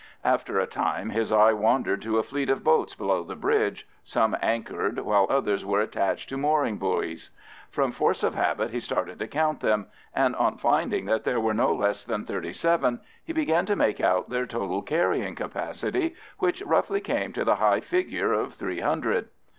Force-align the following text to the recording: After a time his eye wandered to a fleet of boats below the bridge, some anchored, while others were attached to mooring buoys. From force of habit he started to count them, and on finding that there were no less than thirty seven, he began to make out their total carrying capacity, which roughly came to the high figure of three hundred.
After 0.23 0.57
a 0.59 0.65
time 0.65 1.11
his 1.11 1.31
eye 1.31 1.53
wandered 1.53 2.01
to 2.01 2.17
a 2.17 2.23
fleet 2.23 2.49
of 2.49 2.63
boats 2.63 2.95
below 2.95 3.21
the 3.23 3.35
bridge, 3.35 3.87
some 4.03 4.35
anchored, 4.41 4.97
while 5.01 5.27
others 5.29 5.63
were 5.63 5.79
attached 5.79 6.27
to 6.29 6.37
mooring 6.37 6.79
buoys. 6.79 7.29
From 7.69 7.91
force 7.91 8.23
of 8.23 8.33
habit 8.33 8.71
he 8.71 8.79
started 8.79 9.19
to 9.19 9.27
count 9.27 9.59
them, 9.59 9.85
and 10.15 10.35
on 10.37 10.57
finding 10.57 11.05
that 11.05 11.23
there 11.23 11.39
were 11.39 11.53
no 11.53 11.71
less 11.71 12.03
than 12.03 12.25
thirty 12.25 12.51
seven, 12.51 12.99
he 13.23 13.31
began 13.31 13.67
to 13.67 13.75
make 13.75 14.01
out 14.01 14.31
their 14.31 14.47
total 14.47 14.81
carrying 14.81 15.35
capacity, 15.35 16.15
which 16.39 16.63
roughly 16.63 16.99
came 16.99 17.31
to 17.33 17.45
the 17.45 17.57
high 17.57 17.79
figure 17.79 18.33
of 18.33 18.55
three 18.55 18.79
hundred. 18.79 19.27